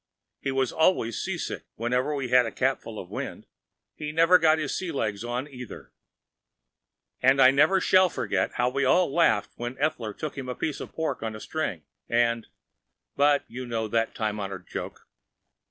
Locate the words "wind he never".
3.11-4.39